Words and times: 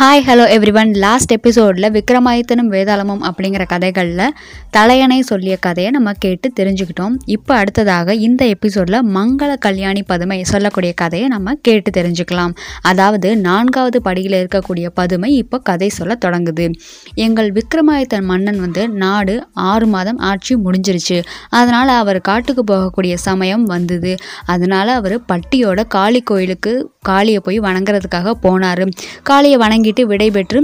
Hi 0.00 0.22
hello 0.26 0.44
every 0.56 0.72
one 0.74 0.92
last 0.94 1.32
எபிசோடில் 1.32 1.86
விக்ரமாதித்தனும் 1.92 2.68
வேதாளமும் 2.70 3.24
அப்படிங்கிற 3.28 3.66
கதைகளில் 3.66 4.34
தலையணை 4.70 5.20
சொல்லிய 5.20 5.56
கதையை 5.56 5.90
நம்ம 5.90 6.12
கேட்டு 6.12 6.52
தெரிஞ்சுக்கிட்டோம். 6.60 7.14
இப்போ 7.24 7.54
அடுத்ததாக 7.54 8.14
இந்த 8.14 8.44
எபிசோடில் 8.44 9.06
மங்கள 9.16 9.56
கல்யாணி 9.58 10.02
பதுமை 10.02 10.42
சொல்லக்கூடிய 10.42 10.92
கதையை 10.92 11.28
நம்ம 11.28 11.54
கேட்டு 11.54 12.02
தெரிஞ்சுக்கலாம். 12.02 12.54
அதாவது 12.82 13.36
நான்காவது 13.36 14.02
படியில் 14.02 14.36
இருக்கக்கூடிய 14.42 14.86
பதுமை 14.94 15.34
இப்போ 15.34 15.58
கதை 15.58 15.88
சொல்ல 15.88 16.16
தொடங்குது. 16.24 16.72
எங்கள் 17.14 17.50
விக்ரமாதித்தன் 17.52 18.24
மன்னன் 18.24 18.60
வந்து 18.60 18.88
நாடு 18.88 19.46
ஆறு 19.52 19.86
மாதம் 19.86 20.18
ஆட்சி 20.18 20.56
முடிஞ்சிருச்சு. 20.56 21.22
அதனால் 21.48 21.88
அவர் 21.88 22.20
காட்டுக்கு 22.20 22.64
போகக்கூடிய 22.74 23.14
சமயம் 23.14 23.64
வந்தது. 23.64 24.14
அதனால் 24.46 24.88
அவர் 24.88 25.18
பட்டியோட 25.32 25.84
காளி 25.88 26.22
கோயிலுக்கு 26.22 26.90
காளியை 27.02 27.40
போய் 27.44 27.60
வணங்குறதுக்காக 27.60 28.34
போனார். 28.42 28.88
காளியை 29.22 29.56
வணங்கி 29.56 29.88
வணங்கிட்டு 29.90 30.10
விடைபெற்று 30.12 30.60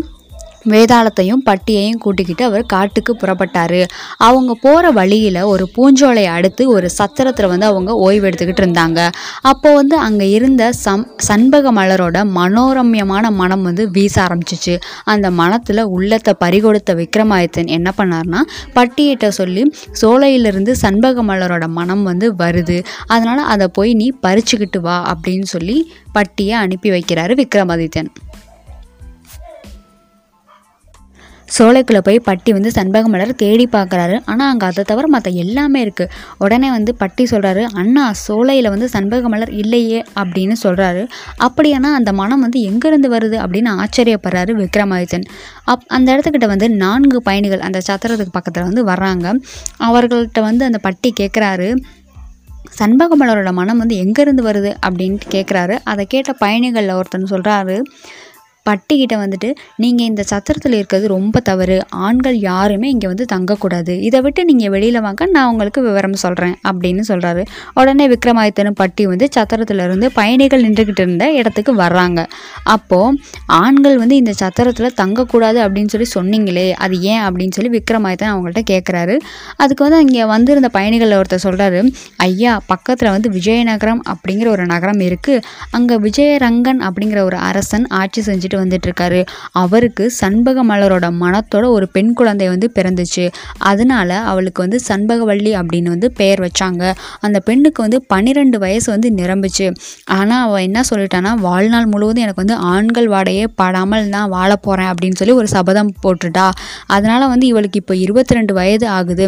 வேதாளத்தையும் 0.73 1.43
பட்டியையும் 1.49 1.99
கூட்டிக்கிட்டு 2.05 2.45
அவர் 2.47 2.63
காட்டுக்கு 2.73 3.13
புறப்பட்டார். 3.21 3.81
அவங்க 4.29 4.53
போகிற 4.65 4.91
வழியில் 4.97 5.39
ஒரு 5.51 5.65
பூஞ்சோலை 5.75 6.25
அடுத்து 6.37 6.63
ஒரு 6.77 6.89
சத்திரத்தில் 6.97 7.49
வந்து 7.53 7.67
அவங்க 7.71 7.93
ஓய்வு 8.07 8.27
எடுத்துக்கிட்டு 8.29 8.63
இருந்தாங்க. 8.65 9.01
அப்போ 9.51 9.71
வந்து 9.79 9.97
அங்கே 10.07 10.27
இருந்த 10.39 10.63
சம் 10.83 11.05
சண்பக 11.29 11.73
மலரோட 11.79 12.25
மனோரம்யமான 12.39 13.31
மனம் 13.41 13.65
வந்து 13.69 13.85
வீச 13.97 14.17
ஆரம்பிச்சிச்சு. 14.25 14.75
அந்த 15.15 15.31
மனத்தில் 15.41 15.83
உள்ளத்தை 15.97 16.35
பறிகொடுத்த 16.45 16.97
விக்ரமாதித்தன் 17.03 17.73
என்ன 17.79 17.93
பண்ணார்னா 18.01 18.43
பட்டியிட்ட 18.79 19.31
சொல்லி 19.41 19.65
சோலையிலிருந்து 20.03 20.75
சண்பக 20.85 21.25
மலரோட 21.31 21.67
மனம் 21.79 22.05
வந்து 22.11 22.29
வருது. 22.43 22.79
அதனால் 23.15 23.45
அதை 23.55 23.69
போய் 23.79 23.93
நீ 24.03 24.09
பறிச்சுக்கிட்டு 24.27 24.81
வா 24.89 24.99
அப்படின்னு 25.15 25.49
சொல்லி 25.57 25.79
பட்டியை 26.19 26.57
அனுப்பி 26.65 26.91
வைக்கிறாரு 26.97 27.35
விக்ரமாதித்தன் 27.43 28.11
சோலைக்குள்ளே 31.55 32.01
போய் 32.07 32.19
பட்டி 32.29 32.51
வந்து 32.53 32.71
சண்பக 32.77 33.09
மலர் 33.09 33.33
தேடி 33.43 33.67
பார்க்குறாரு. 33.73 34.17
ஆனால் 34.25 34.51
அங்கே 34.53 34.67
அதை 34.67 34.85
தவிர 34.85 35.07
மற்ற 35.07 35.31
எல்லாமே 35.43 35.81
இருக்குது 35.85 36.13
உடனே 36.39 36.69
வந்து 36.77 36.95
பட்டி 36.95 37.25
சொல்கிறாரு 37.31 37.63
அண்ணா 37.81 38.05
சோலையில் 38.25 38.69
வந்து 38.69 38.89
சண்பக 38.95 39.29
மலர் 39.29 39.53
இல்லையே 39.63 40.01
அப்படின்னு 40.21 40.57
சொல்கிறாரு 40.63 41.03
அப்படியானா 41.47 41.91
அந்த 42.01 42.13
மனம் 42.13 42.45
வந்து 42.47 42.61
எங்கேருந்து 42.71 43.11
வருது 43.17 43.39
அப்படின்னு 43.45 43.73
ஆச்சரியப்படுறாரு 43.83 44.55
விக்ரமாதித்தன். 44.63 45.27
அப் 45.65 45.87
அந்த 45.87 46.09
இடத்துக்கிட்ட 46.15 46.49
வந்து 46.55 46.71
நான்கு 46.85 47.21
பயணிகள் 47.23 47.67
அந்த 47.69 47.81
சத்திரத்துக்கு 47.89 48.37
பக்கத்தில் 48.39 48.69
வந்து 48.71 48.85
வர்றாங்க. 48.85 49.27
அவர்கள்ட்ட 49.89 50.41
வந்து 50.41 50.65
அந்த 50.65 50.79
பட்டி 50.79 51.13
கேட்குறாரு 51.21 51.71
சண்பக 52.79 53.17
மலரோட 53.17 53.51
மனம் 53.53 53.79
வந்து 53.79 53.97
எங்கேருந்து 53.97 54.43
வருது? 54.47 54.71
அப்படின்ட்டு 54.87 55.29
கேட்குறாரு 55.35 55.75
அதை 55.85 56.05
கேட்ட 56.07 56.33
பயணிகளில் 56.33 56.97
ஒருத்தன் 56.99 57.31
சொல்கிறாரு 57.31 57.77
பட்டிக்கிட்ட 58.69 59.15
வந்துட்டு 59.23 59.49
நீங்கள் 59.83 60.09
இந்த 60.11 60.23
சத்திரத்தில் 60.33 60.77
இருக்கிறது 60.79 61.07
ரொம்ப 61.15 61.41
தவறு. 61.49 61.77
ஆண்கள் 62.07 62.37
யாருமே 62.49 62.89
இங்கே 62.95 63.09
வந்து 63.13 63.27
தங்கக்கூடாது. 63.35 63.95
இதை 64.09 64.21
விட்டு 64.27 64.43
நீங்கள் 64.51 64.73
வெளியில் 64.75 65.01
வாங்க 65.07 65.27
நான் 65.37 65.51
உங்களுக்கு 65.53 65.81
விவரம் 65.89 66.19
சொல்கிறேன் 66.25 66.57
அப்படின்னு 66.71 67.03
சொல்கிறாரு 67.11 67.43
உடனே 67.81 68.07
விக்ரமாதித்தனும் 68.15 68.79
பட்டி 68.81 69.07
வந்து 69.13 69.29
சத்திரத்தில் 69.37 69.83
இருந்து 69.87 70.09
பயணிகள் 70.19 70.65
நின்றுக்கிட்டு 70.67 71.05
இருந்த 71.05 71.25
இடத்துக்கு 71.41 71.75
வர்றாங்க. 71.83 72.21
அப்போது 72.75 73.17
ஆண்கள் 73.61 73.99
வந்து 74.03 74.17
இந்த 74.23 74.33
சத்திரத்தில் 74.43 74.97
தங்கக்கூடாது 75.01 75.59
அப்படின்னு 75.65 75.93
சொல்லி 75.95 76.09
சொன்னீங்களே 76.17 76.67
அது 76.85 76.95
ஏன் 77.13 77.23
அப்படின்னு 77.27 77.57
சொல்லி 77.57 77.73
விக்ரமாதித்தன் 77.77 78.33
அவங்கள்ட்ட 78.33 78.63
கேட்குறாரு 78.73 79.15
அதுக்கு 79.63 79.83
வந்து 79.87 80.01
இங்கே 80.07 80.25
வந்திருந்த 80.35 80.69
பயணிகளில் 80.77 81.19
ஒருத்தர் 81.21 81.45
சொல்கிறாரு 81.47 81.81
ஐயா 82.27 82.53
பக்கத்தில் 82.73 83.13
வந்து 83.15 83.29
விஜயநகரம் 83.37 84.03
அப்படிங்கிற 84.13 84.49
ஒரு 84.55 84.65
நகரம் 84.67 85.03
இருக்குது 85.09 85.43
அங்கே 85.71 85.97
விஜயரங்கன் 86.07 86.81
அப்படிங்கிற 86.89 87.21
ஒரு 87.23 87.39
அரசன் 87.49 87.87
ஆட்சி 88.01 88.21
செஞ்சுட்டு 88.27 88.56
வந்துட்டு 88.63 88.89
இருக்காரு 88.89 89.21
அவருக்கு 89.63 90.05
சண்பக 90.21 90.65
மலரோட 90.71 91.07
மனத்தோட 91.23 91.65
ஒரு 91.77 91.89
பெண் 91.89 92.13
குழந்தை 92.13 92.49
வந்து 92.49 92.71
பிறந்துச்சு. 92.75 93.25
அதனால 93.71 94.19
அவளுக்கு 94.31 94.63
வந்து 94.63 94.81
சண்பகவள்ளி 94.89 95.53
அப்படின்னு 95.61 95.93
வந்து 95.95 96.11
பெயர் 96.13 96.43
வச்சாங்க. 96.47 96.93
அந்த 97.21 97.39
பெண்ணுக்கு 97.41 97.83
வந்து 97.83 98.01
பன்னிரெண்டு 98.13 98.59
வயசு 98.59 98.89
வந்து 98.91 99.11
நிரம்பிச்சு. 99.23 99.69
ஆனால் 100.19 100.45
அவள் 100.49 100.63
என்ன 100.63 100.81
சொல்லிட்டான்னா 100.91 101.35
வாழ்நாள் 101.39 101.87
முழுவதும் 101.87 102.25
எனக்கு 102.27 102.45
வந்து 102.45 102.59
ஆண்கள் 102.73 103.09
வாடையே 103.09 103.47
படாமல் 103.55 104.07
நான் 104.15 104.33
வாழ 104.37 104.51
போகிறேன் 104.57 104.91
அப்படின்னு 104.93 105.21
சொல்லி 105.23 105.35
ஒரு 105.35 105.49
சபதம் 105.49 105.93
போட்டுட்டா. 106.05 106.47
அதனால் 106.87 107.29
வந்து 107.29 107.47
இவளுக்கு 107.47 107.81
இப்போ 107.81 107.97
இருபத்தி 107.97 108.35
ரெண்டு 108.35 108.55
வயது 108.55 108.89
ஆகுது. 108.89 109.27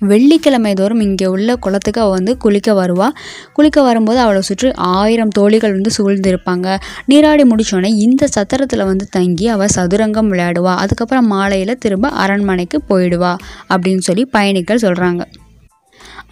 வெள்ளிக்கிழமை 0.00 0.74
தோறும் 0.74 1.00
இங்கே 1.00 1.26
உள்ள 1.26 1.56
குளத்துக்கு 1.56 2.00
அவள் 2.00 2.12
வந்து 2.12 2.36
குளிக்க 2.36 2.74
வருவாள் 2.74 3.12
குளிக்க 3.52 3.82
வரும்போது 3.82 4.18
அவளை 4.18 4.40
சுற்றி 4.40 4.72
ஆயிரம் 4.72 5.28
தோழிகள் 5.28 5.72
வந்து 5.72 5.90
சூழ்ந்திருப்பாங்க. 5.98 6.80
நீராடி 7.06 7.42
முடித்தோடனே 7.42 7.84
இந்த 7.84 8.26
சத்திரத்தில் 8.26 8.84
வந்து 8.84 9.08
தங்கி 9.10 9.48
அவள் 9.48 9.74
சதுரங்கம் 9.76 10.30
விளையாடுவாள் 10.30 10.76
அதுக்கப்புறம் 10.76 11.26
மாலையில் 11.26 11.78
திரும்ப 11.78 12.08
அரண்மனைக்கு 12.08 12.82
போயிடுவா 12.88 13.36
அப்படின்னு 13.68 13.98
சொல்லி 13.98 14.24
பயணிகள் 14.24 14.78
சொல்கிறாங்க 14.78 15.22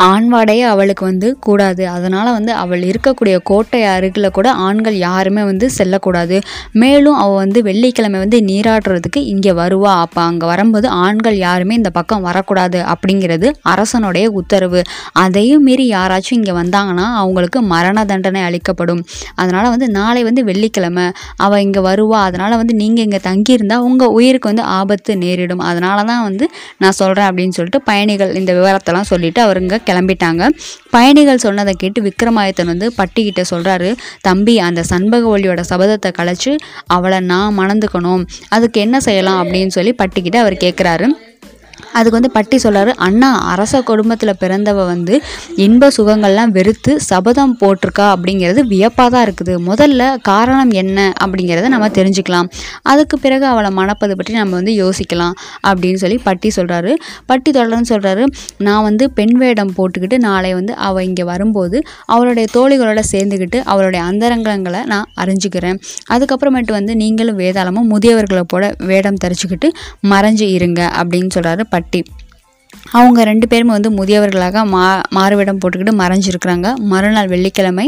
ஆண்வாடையே 0.07 0.65
அவளுக்கு 0.73 1.05
வந்து 1.05 1.29
கூடாது. 1.47 1.83
அதனால் 1.95 2.31
வந்து 2.37 2.53
அவள் 2.63 2.83
இருக்கக்கூடிய 2.91 3.37
கோட்டை 3.51 3.81
அருகில் 3.93 4.29
கூட 4.37 4.49
ஆண்கள் 4.67 4.97
யாருமே 5.07 5.43
வந்து 5.51 5.67
செல்லக்கூடாது. 5.77 6.37
மேலும் 6.83 7.17
அவள் 7.23 7.41
வந்து 7.45 7.63
வெள்ளிக்கிழமை 7.69 8.19
வந்து 8.25 8.39
நீராடுறதுக்கு 8.51 9.23
இங்கே 9.33 9.53
வருவா. 9.61 9.93
அப்போ 10.05 10.21
அங்கே 10.31 10.47
வரும்போது 10.53 10.89
ஆண்கள் 11.05 11.37
யாருமே 11.47 11.75
இந்த 11.81 11.91
பக்கம் 11.99 12.25
வரக்கூடாது 12.29 12.81
அப்படிங்கிறது 12.93 13.51
அரசனுடைய 13.73 14.27
உத்தரவு. 14.41 14.83
அதையும் 15.25 15.65
மீறி 15.69 15.87
யாராச்சும் 15.95 16.39
இங்கே 16.41 16.55
வந்தாங்கன்னா 16.61 17.07
அவங்களுக்கு 17.23 17.63
மரண 17.75 18.05
தண்டனை 18.13 18.43
அளிக்கப்படும். 18.49 19.03
அதனால் 19.43 19.71
வந்து 19.75 19.89
நாளை 19.99 20.23
வந்து 20.29 20.45
வெள்ளிக்கிழமை 20.51 21.07
அவள் 21.47 21.65
இங்கே 21.67 21.83
வருவா. 21.89 22.21
அதனால் 22.29 22.57
வந்து 22.63 22.77
நீங்கள் 22.83 23.07
இங்கே 23.09 23.23
தங்கியிருந்தால் 23.29 23.85
உங்கள் 23.91 24.15
உயிருக்கு 24.19 24.53
வந்து 24.53 24.67
ஆபத்து 24.79 25.19
நேரிடும். 25.25 25.65
அதனால 25.71 25.99
தான் 26.13 26.25
வந்து 26.29 26.45
நான் 26.85 26.99
சொல்கிறேன் 27.03 27.29
அப்படின்னு 27.31 27.57
சொல்லிட்டு 27.59 27.83
பயணிகள் 27.91 28.35
இந்த 28.43 28.53
விவரத்தெல்லாம் 28.61 29.11
சொல்லிட்டு 29.13 29.43
அவருங்க 29.47 29.77
கிளம்பிட்டாங்க. 29.89 30.49
பயணிகள் 30.91 31.39
சொன்னதை 31.39 31.75
கேட்டு 31.75 32.03
விக்ரமாதித்தன் 32.03 32.65
வந்து 32.65 32.93
பட்டிக்கிட்ட 32.99 33.43
சொல்கிறாரு 33.51 33.97
தம்பி 34.21 34.59
அந்த 34.59 34.85
சண்பகவல்லியோட 34.91 35.61
சபதத்தை 35.69 36.13
கலைச்சு 36.19 36.57
அவளை 36.87 37.21
நான் 37.21 37.59
மணந்துக்கணும். 37.59 38.27
அதுக்கு 38.49 38.81
என்ன 38.81 39.01
செய்யலாம்? 39.01 39.41
அப்படின்னு 39.45 39.67
சொல்லி 39.67 39.95
பட்டிக்கிட்ட 39.99 40.37
அவர் 40.37 40.53
கேட்குறாரு 40.53 41.07
அதுக்கு 41.99 42.17
வந்து 42.19 42.33
பட்டி 42.37 42.57
சொல்கிறாரு 42.65 42.93
அண்ணா 43.07 43.31
அரச 43.53 43.83
குடும்பத்தில் 43.91 44.33
பிறந்தவ 44.43 44.87
வந்து 44.93 45.15
இன்ப 45.65 45.91
சுகங்கள்லாம் 45.97 46.53
வெறுத்து 46.57 46.93
சபதம் 47.11 47.55
போட்டிருக்கா 47.61 48.07
அப்படிங்கிறது 48.15 48.61
வியப்பாக 48.73 49.09
தான் 49.15 49.25
இருக்குது. 49.27 49.55
முதல்ல 49.71 50.03
காரணம் 50.31 50.73
என்ன 50.83 50.99
அப்படிங்கிறத 51.25 51.69
நம்ம 51.75 51.91
தெரிஞ்சுக்கலாம். 51.99 52.49
அதுக்கு 52.93 53.17
பிறகு 53.25 53.47
அவளை 53.53 53.71
மணப்பது 53.79 54.15
பற்றி 54.19 54.35
நம்ம 54.41 54.57
வந்து 54.61 54.75
யோசிக்கலாம் 54.83 55.35
அப்படின்னு 55.69 56.01
சொல்லி 56.05 56.19
பட்டி 56.29 56.51
சொல்கிறாரு 56.59 56.93
பட்டி 57.31 57.51
தொடர்ந்து 57.59 57.91
சொல்கிறாரு 57.93 58.25
நான் 58.67 58.85
வந்து 58.89 59.05
பெண் 59.19 59.37
வேடம் 59.43 59.73
போட்டுக்கிட்டு 59.79 60.19
நாளை 60.27 60.53
வந்து 60.59 60.73
அவள் 60.89 61.07
இங்கே 61.09 61.25
வரும்போது 61.33 61.77
அவளுடைய 62.15 62.47
தோழிகளோட 62.57 63.03
சேர்ந்துக்கிட்டு 63.13 63.59
அவளுடைய 63.73 64.03
அந்தரங்கங்களை 64.11 64.83
நான் 64.93 65.09
அறிஞ்சுக்கிறேன். 65.23 65.79
அதுக்கப்புறமேட்டு 66.15 66.73
வந்து 66.79 66.95
நீங்களும் 67.03 67.39
வேதாளமும் 67.43 67.91
முதியவர்களை 67.95 68.45
போட 68.53 68.65
வேடம் 68.91 69.21
தரிச்சுக்கிட்டு 69.25 69.71
மறைஞ்சு 70.13 70.49
இருங்க 70.59 70.81
அப்படின்னு 71.01 71.33
சொல்கிறாரு 71.37 71.63
பட்டி. 71.75 71.87
அவங்க 72.97 73.21
ரெண்டு 73.29 73.47
பேருமே 73.51 73.73
வந்து 73.77 73.91
முதியவர்களாக 73.97 74.63
மா 74.73 74.85
மாறுவிடம் 75.17 75.59
போட்டுக்கிட்டு 75.63 75.93
மறைஞ்சிருக்கிறாங்க. 76.01 76.69
மறுநாள் 76.93 77.31
வெள்ளிக்கிழமை 77.33 77.85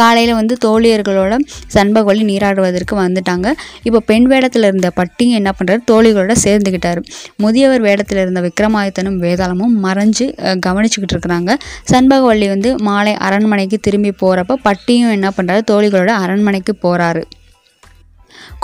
காலையில் 0.00 0.32
வந்து 0.38 0.54
தோழியர்களோட 0.64 1.36
சண்பகொல்லி 1.74 2.24
நீராடுவதற்கு 2.30 2.94
வந்துட்டாங்க. 3.02 3.48
இப்போ 3.88 4.00
பெண் 4.10 4.26
வேடத்தில் 4.32 4.68
இருந்த 4.68 4.90
பட்டியும் 4.98 5.38
என்ன 5.40 5.52
பண்ணுறாரு 5.58 5.82
தோழிகளோட 5.90 6.36
சேர்ந்துக்கிட்டாரு 6.44 7.02
முதியவர் 7.44 7.84
வேடத்தில் 7.88 8.22
இருந்த 8.24 8.42
விக்ரமாதித்தனும் 8.48 9.18
வேதாளமும் 9.26 9.76
மறைஞ்சு 9.86 10.26
கவனிச்சுக்கிட்டு 10.68 11.16
இருக்கிறாங்க. 11.16 11.50
சண்பகவல்லி 11.92 12.48
வந்து 12.54 12.72
மாலை 12.88 13.14
அரண்மனைக்கு 13.28 13.78
திரும்பி 13.88 14.14
போகிறப்ப 14.24 14.60
பட்டியும் 14.68 15.14
என்ன 15.18 15.30
பண்ணுறாரு 15.38 15.64
தோழிகளோட 15.72 16.14
அரண்மனைக்கு 16.24 16.74
போகிறாரு 16.86 17.24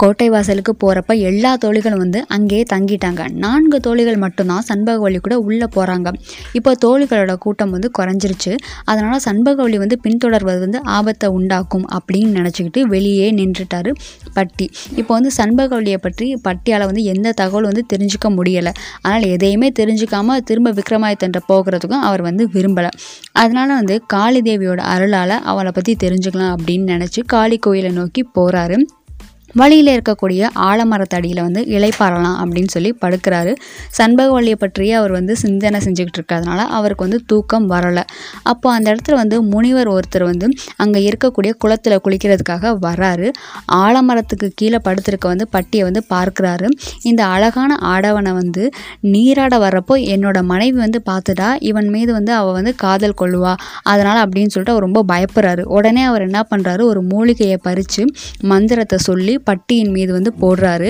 கோட்டை 0.01 0.25
வாசலுக்கு 0.29 0.73
போகிறப்ப 0.81 1.11
எல்லா 1.27 1.51
தோழிகளும் 1.61 2.01
வந்து 2.01 2.19
அங்கேயே 2.35 2.63
தங்கிட்டாங்க. 2.73 3.21
நான்கு 3.43 3.77
தோழிகள் 3.85 4.17
மட்டும்தான் 4.23 4.65
சண்பகவழி 4.67 5.19
கூட 5.25 5.35
உள்ளே 5.47 5.67
போகிறாங்க 5.75 6.11
இப்போ 6.57 6.71
தோழிகளோட 6.83 7.33
கூட்டம் 7.45 7.71
வந்து 7.75 7.89
குறைஞ்சிருச்சு. 7.99 8.51
அதனால் 8.91 9.23
சண்பகவழி 9.27 9.77
வந்து 9.83 9.97
பின்தொடர்வது 10.03 10.59
வந்து 10.65 10.79
ஆபத்தை 10.97 11.29
உண்டாக்கும் 11.37 11.85
அப்படின்னு 11.97 12.31
நினச்சிக்கிட்டு 12.39 12.81
வெளியே 12.93 13.29
நின்றுட்டாரு 13.39 13.93
பட்டி. 14.37 14.67
இப்போ 14.99 15.11
வந்து 15.17 15.31
சண்பகவழியை 15.39 15.99
பற்றி 16.05 16.27
பட்டியால் 16.47 16.85
வந்து 16.89 17.05
எந்த 17.13 17.33
தகவலும் 17.41 17.71
வந்து 17.71 17.85
தெரிஞ்சுக்க 17.93 18.29
முடியலை. 18.37 18.73
அதனால் 19.01 19.27
எதையுமே 19.37 19.71
தெரிஞ்சுக்காம 19.81 20.37
திரும்ப 20.51 20.75
விக்ரமாதித்தன்ட்ட 20.81 21.41
போகிறதுக்கும் 21.51 22.05
அவர் 22.09 22.23
வந்து 22.29 22.45
விரும்பலை. 22.57 22.91
அதனால் 23.43 23.75
வந்து 23.79 23.97
காளி 24.15 24.41
தேவியோட 24.49 24.83
அருளால் 24.93 25.35
அவளை 25.53 25.73
பற்றி 25.79 25.95
தெரிஞ்சுக்கலாம் 26.05 26.53
அப்படின்னு 26.57 26.93
நினச்சி 26.95 27.19
காளி 27.35 27.59
கோயிலை 27.67 27.93
நோக்கி 27.99 28.23
போகிறாரு 28.39 28.77
வழியில் 29.59 29.91
இருக்கக்கூடிய 29.95 30.49
ஆலமரத்தடியில் 30.69 31.41
வந்து 31.45 31.61
இலைப்பாறலாம் 31.75 32.37
அப்படின்னு 32.41 32.71
சொல்லி 32.75 32.91
படுக்கிறாரு. 33.03 33.51
சண்பகவல்லியை 33.97 34.57
பற்றியே 34.63 34.93
அவர் 34.99 35.13
வந்து 35.17 35.33
சிந்தனை 35.43 35.79
செஞ்சுக்கிட்டு 35.85 36.19
இருக்கிறதுனால 36.19 36.59
அவருக்கு 36.77 37.05
வந்து 37.07 37.19
தூக்கம் 37.31 37.67
வரலை. 37.73 38.03
அப்போ 38.51 38.67
அந்த 38.73 38.87
இடத்துல 38.93 39.15
வந்து 39.21 39.37
முனிவர் 39.53 39.89
ஒருத்தர் 39.95 40.25
வந்து 40.31 40.47
அங்கே 40.85 41.01
இருக்கக்கூடிய 41.09 41.51
குளத்தில் 41.63 41.95
குளிக்கிறதுக்காக 42.05 42.73
வராரு. 42.87 43.29
ஆலமரத்துக்கு 43.83 44.49
கீழே 44.61 44.81
படுத்திருக்க 44.87 45.27
வந்து 45.33 45.47
பட்டியை 45.55 45.83
வந்து 45.89 46.03
பார்க்குறாரு. 46.15 46.69
இந்த 47.11 47.21
அழகான 47.35 47.77
ஆடவனை 47.93 48.33
வந்து 48.41 48.65
நீராட 49.15 49.53
வர்றப்போ 49.65 49.97
என்னோட 50.15 50.37
மனைவி 50.51 50.77
வந்து 50.85 51.01
பார்த்துட்டா 51.11 51.49
இவன் 51.71 51.89
மீது 51.95 52.11
வந்து 52.13 52.33
அவள் 52.33 52.57
வந்து 52.59 52.75
காதல் 52.85 53.17
கொள்ளுவா. 53.21 53.55
அதனால் 53.93 54.21
அப்படின்னு 54.25 54.53
சொல்லிட்டு 54.53 54.75
அவர் 54.75 54.87
ரொம்ப 54.87 55.03
பயப்படுறாரு. 55.13 55.65
உடனே 55.77 56.03
அவர் 56.03 56.25
என்ன 56.29 56.39
பண்ணுறாரு 56.51 56.83
ஒரு 56.91 57.01
மூலிகையை 57.13 57.59
பறித்து 57.67 58.03
மந்திரத்தை 58.53 58.97
சொல்லி 59.09 59.33
பட்டியின் 59.49 59.91
மீது 59.97 60.11
வந்து 60.17 60.31
போடுறாரு. 60.41 60.89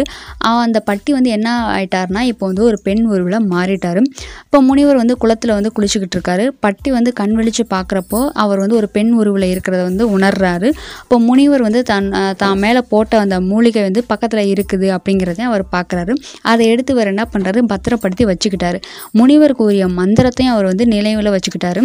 அந்த 0.65 0.80
பட்டி 0.89 1.12
வந்து 1.18 1.30
என்ன 1.38 1.48
ஆயிட்டாருன்னா 1.75 2.21
இப்போ 2.31 2.44
வந்து 2.50 2.63
ஒரு 2.69 2.77
பெண் 2.88 3.04
உருவில் 3.13 3.48
மாறிட்டார். 3.54 4.01
இப்போ 4.48 4.59
முனிவர் 4.69 5.01
வந்து 5.01 5.15
குளத்தில் 5.24 5.56
வந்து 5.57 5.71
குளிச்சுக்கிட்டு 5.77 6.18
இருக்காரு 6.18 6.45
பட்டி 6.65 6.89
வந்து 6.98 7.12
கண் 7.19 7.36
விழிச்சு 7.39 7.63
பார்க்குறப்போ 7.75 8.19
அவர் 8.44 8.62
வந்து 8.63 8.77
ஒரு 8.81 8.89
பெண் 8.95 9.12
உருவில் 9.19 9.48
இருக்கிறத 9.54 9.81
வந்து 9.89 10.06
உணர்றாரு. 10.15 10.69
இப்போ 11.06 11.19
முனிவர் 11.27 11.65
வந்து 11.68 11.81
தன் 11.92 12.09
தான் 12.44 12.62
மேலே 12.65 12.81
போட்ட 12.94 13.19
அந்த 13.25 13.38
மூலிகை 13.50 13.83
வந்து 13.88 14.04
பக்கத்தில் 14.12 14.51
இருக்குது 14.54 14.89
அப்படிங்கிறதையும் 14.98 15.51
அவர் 15.51 15.65
பார்க்குறாரு 15.75 16.15
அதை 16.51 16.65
எடுத்து 16.74 16.94
அவர் 16.95 17.12
என்ன 17.13 17.24
பண்ணுறாரு 17.33 17.65
பத்திரப்படுத்தி 17.74 18.25
வச்சுக்கிட்டாரு. 18.31 18.80
முனிவருக்கு 19.19 19.63
உரிய 19.69 19.88
மந்திரத்தையும் 20.01 20.56
அவர் 20.56 20.69
வந்து 20.71 20.86
நினைவில் 20.95 21.33
வச்சுக்கிட்டாரு. 21.36 21.83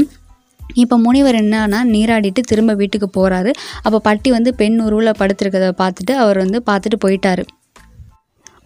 இப்போ 0.74 0.96
முனிவர் 0.96 1.34
என்னன்னா 1.34 1.80
நீராடிட்டு 1.94 2.40
திரும்ப 2.40 2.74
வீட்டுக்கு 2.74 3.08
போகிறாரு 3.16 3.50
அப்போ 3.82 3.98
பட்டி 3.98 4.30
வந்து 4.30 4.54
பெண் 4.54 4.78
உருவில் 4.80 5.18
படுத்திருக்கிறத 5.18 5.72
பார்த்துட்டு 5.82 6.14
அவர் 6.16 6.38
வந்து 6.38 6.60
பார்த்துட்டு 6.70 6.98
போயிட்டாரு. 7.04 7.44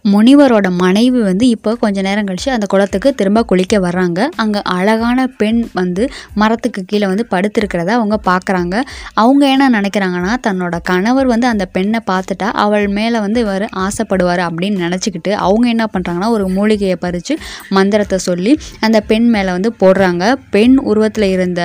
முனிவரோட 0.05 0.67
மனைவி 0.71 1.19
வந்து 1.19 1.45
இப்போ 1.47 1.75
கொஞ்ச 1.75 2.01
நேரம் 2.01 2.27
கழிச்சு 2.27 2.49
அந்த 2.49 2.65
குளத்துக்கு 2.65 3.09
திரும்ப 3.15 3.43
குளிக்க 3.43 3.79
வர்றாங்க. 3.79 4.19
அங்கே 4.35 4.59
அழகான 4.61 5.27
பெண் 5.27 5.59
வந்து 5.73 6.03
மரத்துக்கு 6.33 6.81
கீழே 6.85 7.05
வந்து 7.05 7.25
படுத்திருக்கிறத 7.31 7.91
அவங்க 7.97 8.19
பார்க்குறாங்க 8.29 8.75
அவங்க 9.13 9.43
என்ன 9.47 9.67
நினைக்கிறாங்கன்னா 9.69 10.33
தன்னோட 10.47 10.77
கணவர் 10.83 11.25
வந்து 11.25 11.47
அந்த 11.47 11.65
பெண்ணை 11.65 12.01
பார்த்துட்டா 12.11 12.49
அவள் 12.65 12.87
மேலே 12.87 13.19
வந்து 13.19 13.41
இவர் 13.41 13.65
ஆசைப்படுவார் 13.85 14.43
அப்படின்னு 14.47 14.85
நினச்சிக்கிட்டு 14.85 15.33
அவங்க 15.47 15.67
என்ன 15.67 15.87
பண்ணுறாங்கன்னா 15.93 16.29
ஒரு 16.29 16.47
மூலிகையை 16.49 16.97
பறித்து 16.99 17.35
மந்திரத்தை 17.69 18.17
சொல்லி 18.17 18.59
அந்த 18.79 19.01
பெண் 19.01 19.29
மேலே 19.29 19.51
வந்து 19.51 19.73
போடுறாங்க. 19.83 20.35
பெண் 20.49 20.77
உருவத்தில் 20.77 21.29
இருந்த 21.29 21.61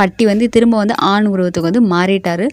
பட்டி 0.00 0.24
வந்து 0.30 0.46
திரும்ப 0.54 0.74
வந்து 0.82 0.94
ஆண் 1.12 1.28
உருவத்துக்கு 1.32 1.68
வந்து 1.70 1.82
மாறிட்டார். 1.92 2.44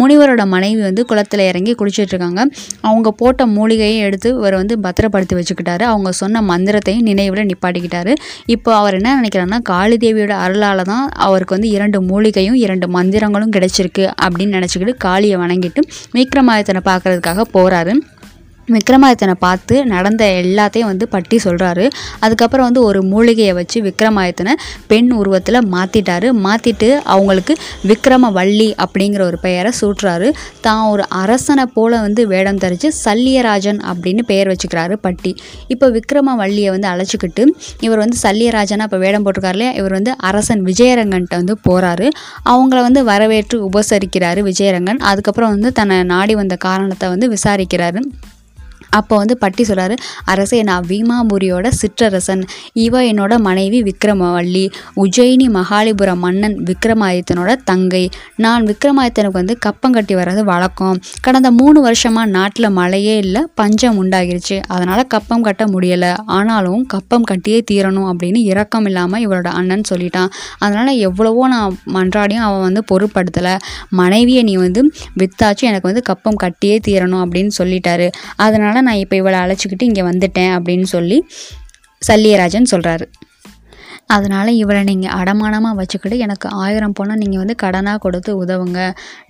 முனிவரோட 0.00 0.42
மனைவி 0.54 0.80
வந்து 0.88 1.04
குளத்தில் 1.10 1.44
இறங்கி 1.50 1.72
குளிச்சிட்ருக்காங்க. 1.80 2.40
அவங்க 2.88 3.08
போட்ட 3.20 3.46
மூலிகையை 3.56 3.98
எடுத்து 4.06 4.28
இவர் 4.38 4.56
வந்து 4.60 4.76
பத்திரப்படுத்தி 4.86 5.36
வச்சுக்கிட்டாரு. 5.38 5.84
அவங்க 5.92 6.12
சொன்ன 6.22 6.42
மந்திரத்தையும் 6.52 7.06
நினைவில் 7.10 7.48
நிப்பாட்டிக்கிட்டாரு. 7.50 8.14
இப்போ 8.56 8.70
அவர் 8.80 8.96
என்ன 9.00 9.14
நினைக்கிறாருன்னா 9.20 9.60
காளி 9.72 9.98
தேவியோட 10.04 10.34
அருளால் 10.44 10.88
தான் 10.92 11.04
அவருக்கு 11.26 11.56
வந்து 11.56 11.70
இரண்டு 11.76 12.00
மூலிகையும் 12.10 12.58
இரண்டு 12.64 12.88
மந்திரங்களும் 12.96 13.54
கிடைச்சிருக்கு 13.56 14.04
அப்படின்னு 14.24 14.56
நினச்சிக்கிட்டு 14.58 14.96
காளியை 15.06 15.38
வணங்கிட்டு 15.44 15.82
விக்ரமாதித்தனை 16.18 16.82
பார்க்கறதுக்காக 16.90 17.44
போகிறாரு 17.56 17.94
விக்ரமாதித்தனை 18.68 19.34
பார்த்து 19.46 19.74
நடந்த 19.92 20.24
எல்லாத்தையும் 20.42 20.90
வந்து 20.90 21.06
பட்டி 21.14 21.36
சொல்கிறாரு 21.44 21.84
அதுக்கப்புறம் 22.24 22.66
வந்து 22.68 22.82
ஒரு 22.88 23.00
மூலிகையை 23.12 23.54
வச்சு 23.58 23.78
விக்ரமாதித்தனை 23.86 24.52
பெண் 24.92 25.10
உருவத்தில் 25.20 25.60
மாற்றிட்டாரு 25.74 26.28
மாற்றிட்டு 26.46 26.88
அவங்களுக்கு 27.14 27.54
விக்ரமவள்ளி 27.90 28.68
அப்படிங்கிற 28.84 29.22
ஒரு 29.30 29.38
பெயரை 29.46 29.72
சூட்டுறாரு. 29.80 30.28
தான் 30.66 30.84
ஒரு 30.92 31.04
அரசனை 31.22 31.64
போல் 31.76 31.96
வந்து 32.06 32.22
வேடம் 32.32 32.60
தரித்து 32.64 32.90
சல்லியராஜன் 33.04 33.80
அப்படின்னு 33.90 34.24
பெயர் 34.30 34.50
வச்சுக்கிறாரு 34.52 34.96
பட்டி. 35.06 35.32
இப்போ 35.74 35.88
விக்ரமவள்ளியை 35.98 36.70
வந்து 36.76 36.88
அழைச்சிக்கிட்டு 36.92 37.44
இவர் 37.86 38.02
வந்து 38.04 38.18
சல்லியராஜனாக 38.24 38.88
இப்போ 38.90 39.00
வேடம் 39.04 39.24
போட்டிருக்காரு 39.26 39.58
இல்லையா? 39.58 39.72
இவர் 39.80 39.96
வந்து 39.98 40.14
அரசன் 40.30 40.62
விஜயரங்கன்ட்ட 40.70 41.34
வந்து 41.42 41.56
போகிறாரு 41.68 42.08
அவங்கள 42.52 42.80
வந்து 42.88 43.02
வரவேற்று 43.10 43.58
உபசரிக்கிறாரு 43.68 44.42
விஜயரங்கன். 44.50 45.02
அதுக்கப்புறம் 45.10 45.52
வந்து 45.56 45.72
தன்னை 45.80 45.98
நாடி 46.14 46.36
வந்த 46.42 46.56
காரணத்தை 46.68 47.08
வந்து 47.14 47.28
விசாரிக்கிறாரு. 47.34 48.02
அப்போ 48.98 49.14
வந்து 49.22 49.36
பட்டி 49.42 49.62
சொல்கிறாரு 49.68 49.94
அரசே 50.32 50.60
நான் 50.70 50.86
வீமாபுரியோட 50.90 51.66
சிற்றரசன். 51.80 52.42
இவ 52.84 53.02
என்னோட 53.10 53.32
மனைவி 53.48 53.80
விக்ரமவள்ளி. 53.88 54.64
உஜ்ஜயினி 55.02 55.48
மகாலிபுரம் 55.58 56.22
மன்னன் 56.24 56.56
விக்ரமாதித்தனோட 56.70 57.52
தங்கை. 57.70 58.04
நான் 58.44 58.64
விக்ரமாதித்தனுக்கு 58.70 59.40
வந்து 59.42 59.56
கப்பம் 59.58 59.94
கட்டி 59.96 60.14
வர்றது 60.14 60.42
வழக்கம். 60.52 61.00
கடந்த 61.20 61.50
மூணு 61.60 61.78
வருஷமாக 61.80 62.32
நாட்டில் 62.36 62.68
மழையே 62.78 63.16
இல்லை 63.24 63.42
பஞ்சம் 63.54 63.98
உண்டாகிருச்சு. 64.02 64.58
அதனால் 64.74 65.02
கப்பம் 65.06 65.44
கட்ட 65.46 65.64
முடியலை. 65.74 66.12
ஆனாலும் 66.38 66.82
கப்பம் 66.94 67.26
கட்டியே 67.30 67.60
தீரணும் 67.70 68.08
அப்படின்னு 68.10 68.42
இரக்கம் 68.52 68.86
இல்லாமல் 68.90 69.22
இவரோட 69.26 69.48
அண்ணன் 69.60 69.86
சொல்லிட்டான். 69.90 70.30
அதனால் 70.58 70.92
எவ்வளவோ 71.08 71.42
நான் 71.54 71.78
மன்றாடியும் 71.96 72.46
அவன் 72.48 72.64
வந்து 72.68 72.82
பொருட்படுத்தலை. 72.90 73.54
மனைவியை 74.00 74.42
நீ 74.50 74.56
வந்து 74.56 74.82
வித்தாச்சு 75.22 75.64
எனக்கு 75.70 75.88
வந்து 75.90 76.02
கப்பம் 76.10 76.40
கட்டியே 76.42 76.76
தீரணும் 76.88 77.22
அப்படின்னு 77.24 77.52
சொல்லிட்டாரு. 77.60 78.08
அதனால் 78.46 78.83
நான் 78.84 79.02
இப்போ 79.02 79.16
இவளை 79.16 79.38
அழைச்சிக்கிட்டு 79.40 79.82
இங்கே 79.82 80.02
வந்துட்டேன் 80.02 80.52
அப்படின்னு 80.56 80.88
சொல்லி 80.88 81.18
சல்லியராஜன் 82.02 82.70
சொல்கிறாரு 82.70 83.06
அதனால் 84.10 84.50
இவளை 84.62 84.82
நீங்கள் 84.88 85.14
அடமானமாக 85.18 85.74
வச்சுக்கிட்டு 85.80 86.16
எனக்கு 86.24 86.46
ஆயிரம் 86.64 86.94
பணம் 86.98 87.20
நீங்கள் 87.22 87.42
வந்து 87.42 87.56
கடனாக 87.62 87.98
கொடுத்து 88.04 88.30
உதவுங்க. 88.42 88.78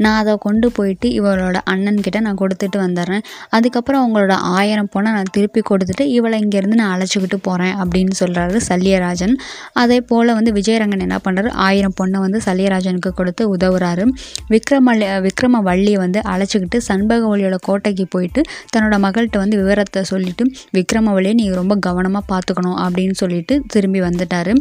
நான் 0.03 0.19
அதை 0.21 0.33
கொண்டு 0.47 0.69
போயிட்டு 0.77 1.09
இவளோட 1.19 1.59
அண்ணன்கிட்ட 1.73 2.21
நான் 2.27 2.41
கொடுத்துட்டு 2.43 2.79
வந்துடுறேன். 2.85 3.23
அதுக்கப்புறம் 3.57 4.01
அவங்களோட 4.03 4.37
ஆயிரம் 4.59 4.91
பணம் 4.95 5.17
நான் 5.19 5.33
திருப்பி 5.37 5.63
கொடுத்துட்டு 5.71 6.07
இவளை 6.17 6.39
இங்கேருந்து 6.45 6.79
நான் 6.83 6.93
அழைச்சிக்கிட்டு 6.97 7.41
போகிறேன் 7.49 7.75
அப்படின்னு 7.85 8.15
சொல்கிறாரு 8.23 8.61
சல்லியராஜன். 8.69 9.35
அதே 9.83 9.99
போல் 10.11 10.35
வந்து 10.39 10.53
விஜயரங்கன் 10.59 11.05
என்ன 11.07 11.19
பண்ணுறாரு 11.27 11.53
ஆயிரம் 11.67 11.97
பொண்ணை 12.01 12.21
வந்து 12.27 12.41
சல்லியராஜனுக்கு 12.49 13.13
கொடுத்து 13.21 13.43
உதவுறாரு. 13.57 14.07
விக்ரமல்லி 14.55 15.07
விக்ரமவள்ளியை 15.29 15.99
வந்து 16.05 16.21
அழைச்சிக்கிட்டு 16.33 16.81
சண்பகவல்லியோட 16.91 17.57
கோட்டைக்கு 17.69 18.07
போயிட்டு 18.17 18.41
தன்னோட 18.75 18.97
மகள்கிட்ட 19.07 19.39
வந்து 19.45 19.57
விவரத்தை 19.63 20.03
சொல்லிவிட்டு 20.13 20.45
விக்ரமவள்ளியை 20.79 21.35
நீங்கள் 21.41 21.61
ரொம்ப 21.63 21.75
கவனமாக 21.89 22.25
பார்த்துக்கணும் 22.33 22.79
அப்படின்னு 22.85 23.17
சொல்லிட்டு 23.23 23.55
திரும்பி 23.75 24.01
வந்துட்டாரு. 24.09 24.53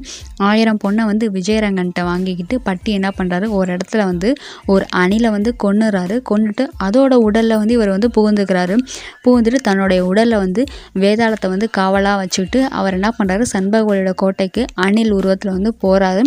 ஆயிரம் 0.42 0.80
பொண்ணை 0.84 1.04
வந்து 1.06 1.26
விஜயரங்கன்ட்ட 1.30 2.04
வாங்கிக்கிட்டு 2.04 2.56
பட்டி 2.62 2.92
என்ன 2.92 3.10
பண்ணுறாரு 3.18 3.48
ஒரு 3.50 3.70
இடத்துல 3.76 4.02
வந்து 4.06 4.30
ஒரு 4.66 4.86
அணிலை 4.96 5.32
வந்து 5.32 5.54
கொன்னுறாரு. 5.64 6.18
கொண்டுட்டு 6.32 6.66
அதோட 6.84 7.14
உடலில் 7.28 7.58
வந்து 7.58 7.74
இவர் 7.74 7.94
வந்து 7.96 8.10
புகுந்துக்கிறாரு. 8.18 8.78
புகுந்துட்டு 9.26 9.62
தன்னுடைய 9.62 10.02
உடலில் 10.06 10.38
வந்து 10.38 10.64
வேதாளத்தை 10.96 11.50
வந்து 11.50 11.70
காவலாக 11.80 12.18
வச்சுக்கிட்டு 12.18 12.62
அவர் 12.72 12.94
என்ன 12.94 13.12
பண்ணுறாரு 13.20 13.46
சண்பகோலியோட 13.54 14.14
கோட்டைக்கு 14.16 14.64
அணில் 14.86 15.14
உருவத்தில் 15.14 15.56
வந்து 15.58 15.74
போகிறாரு 15.84 16.24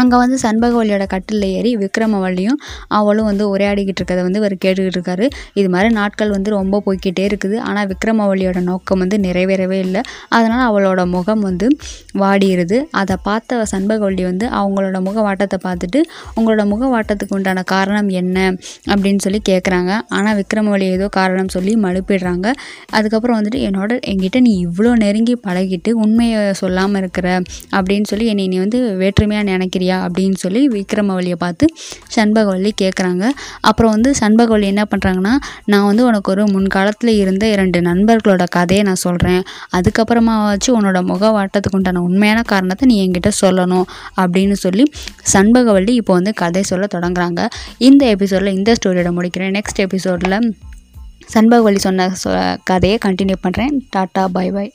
அங்கே 0.00 0.16
வந்து 0.22 0.36
சண்பகவல்லியோட 0.44 1.04
கட்டிலில் 1.14 1.48
ஏறி 1.58 1.70
விக்ரமவல்லியும் 1.82 2.58
அவளும் 2.98 3.28
வந்து 3.30 3.44
உரையாடிக்கிட்டு 3.52 4.00
இருக்கிறத 4.00 4.24
வந்து 4.26 4.40
இவர் 4.42 4.54
கேட்டுக்கிட்டு 4.64 4.98
இருக்காரு 4.98 5.26
இது 5.60 5.68
மாதிரி 5.74 5.88
நாட்கள் 5.98 6.32
வந்து 6.36 6.50
ரொம்ப 6.58 6.80
போய்கிட்டே 6.86 7.24
இருக்குது. 7.30 7.56
ஆனால் 7.68 7.88
விக்ரமவல்லியோட 7.92 8.60
நோக்கம் 8.70 9.00
வந்து 9.04 9.18
நிறைவேறவே 9.26 9.78
இல்லை. 9.86 10.02
அதனால் 10.36 10.64
அவளோட 10.70 11.00
முகம் 11.14 11.42
வந்து 11.48 11.66
வாடிடுது 12.22 12.78
அதை 13.00 13.16
பார்த்த 13.28 13.62
சண்பகவல்லி 13.72 14.24
வந்து 14.30 14.46
அவங்களோட 14.60 14.98
முகவாட்டத்தை 15.08 15.58
பார்த்துட்டு 15.66 16.00
உங்களோட 16.38 16.62
முகவாட்டத்துக்கு 16.72 17.36
உண்டான 17.38 17.64
காரணம் 17.74 18.10
என்ன? 18.22 18.38
அப்படின்னு 18.92 19.22
சொல்லி 19.26 19.40
கேட்குறாங்க 19.50 19.92
ஆனால் 20.16 20.36
விக்ரமவல்லி 20.40 20.88
ஏதோ 20.96 21.06
காரணம் 21.18 21.52
சொல்லி 21.56 21.72
மழுப்பிடுறாங்க. 21.84 22.46
அதுக்கப்புறம் 22.96 23.38
வந்துட்டு 23.38 23.60
என்னோட 23.68 23.92
என்கிட்ட 24.10 24.38
நீ 24.48 24.52
இவ்வளோ 24.66 24.92
நெருங்கி 25.04 25.36
பழகிட்டு 25.46 25.90
உண்மையை 26.04 26.40
சொல்லாமல் 26.62 27.00
இருக்கிற 27.02 27.28
அப்படின்னு 27.76 28.08
சொல்லி 28.12 28.26
என்னை 28.32 28.46
நீ 28.52 28.58
வந்து 28.64 28.80
வேற்றுமையாக 29.02 29.48
சரியா 29.84 29.96
அப்படின்னு 30.06 30.36
சொல்லி 30.36 30.60
விக்ரமவல்லியை 30.68 31.36
பார்த்து 31.38 31.64
சண்பகவல்லி 32.14 32.70
கேட்குறாங்க 32.82 33.24
அப்புறம் 33.60 33.92
வந்து 33.92 34.10
சண்பகவல்லி 34.20 34.68
என்ன 34.72 34.82
பண்ணுறாங்கன்னா 34.90 35.32
நான் 35.64 35.86
வந்து 35.86 36.02
உனக்கு 36.06 36.30
ஒரு 36.30 36.44
முன்காலத்தில் 36.46 37.12
இருந்த 37.16 37.44
இரண்டு 37.46 37.78
நண்பர்களோட 37.80 38.44
கதையை 38.48 38.84
நான் 38.84 39.02
சொல்கிறேன் 39.02 39.42
அதுக்கப்புறமாவாச்சும் 39.76 40.76
உன்னோட 40.76 40.84
உன்னோட 40.84 41.00
முகவாட்டத்துக்கு 41.10 41.76
உண்டான 41.76 42.02
உண்மையான 42.02 42.40
காரணத்தை 42.42 42.86
நீ 42.90 42.96
என்கிட்ட 43.04 43.30
சொல்லணும் 43.40 43.86
அப்படின்னு 44.16 44.56
சொல்லி 44.64 44.84
சண்பகவல்லி 45.32 45.94
இப்போ 46.00 46.12
வந்து 46.12 46.32
கதை 46.42 46.62
சொல்ல 46.62 46.86
தொடங்குறாங்க. 46.94 47.40
இந்த 47.78 48.04
எபிசோடில் 48.14 48.56
இந்த 48.58 48.72
ஸ்டோரியோட 48.78 49.12
முடிக்கிறேன். 49.18 49.54
நெக்ஸ்ட் 49.58 49.82
எபிசோடில் 49.86 50.38
சண்பகவல்லி 51.34 51.82
சொன்ன 51.86 52.08
கதையை 52.70 52.96
கண்டினியூ 53.04 53.38
பண்ணுறேன் 53.44 53.76
டாட்டா 53.96 54.24
பை 54.32 54.48
பை 54.56 54.66